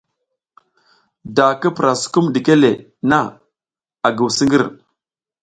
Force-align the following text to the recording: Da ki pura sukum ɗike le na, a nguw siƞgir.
Da 1.35 1.47
ki 1.59 1.69
pura 1.75 1.91
sukum 2.01 2.25
ɗike 2.33 2.53
le 2.61 2.71
na, 3.09 3.19
a 4.05 4.07
nguw 4.11 4.31
siƞgir. 4.35 4.65